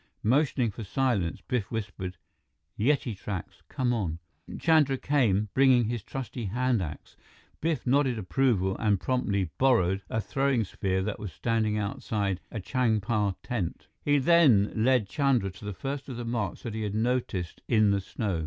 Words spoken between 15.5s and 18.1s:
to the first of the marks that he had noticed in the